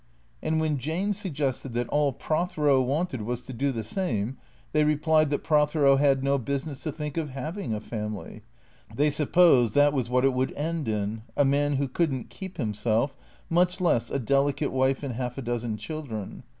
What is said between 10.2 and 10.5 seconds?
it